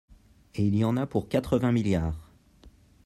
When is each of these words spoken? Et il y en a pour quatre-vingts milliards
Et 0.55 0.65
il 0.65 0.75
y 0.77 0.83
en 0.83 0.97
a 0.97 1.05
pour 1.05 1.29
quatre-vingts 1.29 1.71
milliards 1.71 2.31